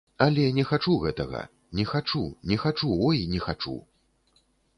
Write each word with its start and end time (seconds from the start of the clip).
Але 0.25 0.43
не 0.59 0.63
хачу 0.69 0.95
гэтага, 1.03 1.41
не 1.81 1.85
хачу, 1.91 2.23
не 2.53 2.57
хачу, 2.65 2.91
ой 3.11 3.23
не 3.37 3.45
хачу! 3.45 3.77